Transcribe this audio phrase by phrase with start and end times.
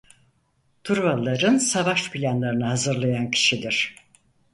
[0.83, 3.95] Truvalıların savaş planlarını hazırlayan kişidir.